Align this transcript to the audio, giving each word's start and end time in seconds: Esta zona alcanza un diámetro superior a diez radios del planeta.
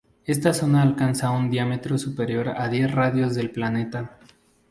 Esta 0.25 0.51
zona 0.51 0.81
alcanza 0.81 1.29
un 1.29 1.51
diámetro 1.51 1.95
superior 1.95 2.49
a 2.59 2.69
diez 2.69 2.91
radios 2.91 3.35
del 3.35 3.51
planeta. 3.51 4.17